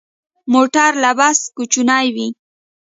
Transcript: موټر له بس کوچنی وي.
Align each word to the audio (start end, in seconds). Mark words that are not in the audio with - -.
موټر 0.53 0.91
له 1.03 1.11
بس 1.19 1.39
کوچنی 1.55 2.05
وي. 2.15 2.27